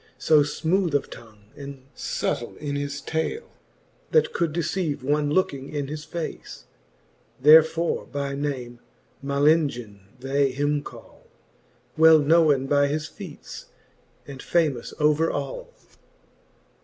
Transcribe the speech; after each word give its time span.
So 0.17 0.39
fmooth 0.41 0.95
of 0.95 1.11
tongue, 1.11 1.43
and 1.55 1.83
fubtile 1.95 2.57
in 2.57 2.75
his 2.75 3.01
tale, 3.01 3.51
That 4.09 4.33
could 4.33 4.51
deceive 4.51 5.03
one 5.03 5.29
looking 5.29 5.69
in 5.69 5.89
his 5.89 6.05
face; 6.05 6.65
Therefore 7.39 8.07
by 8.07 8.33
name 8.33 8.79
Malengin 9.23 9.99
they 10.19 10.49
him 10.53 10.81
call, 10.81 11.27
Well 11.97 12.17
knowen 12.17 12.65
by 12.65 12.87
his 12.87 13.05
feates, 13.07 13.65
and 14.25 14.41
famous 14.41 14.91
over 14.99 15.29
all. 15.29 15.71